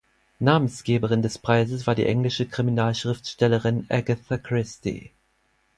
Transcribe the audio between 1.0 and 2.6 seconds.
des Preises war die englische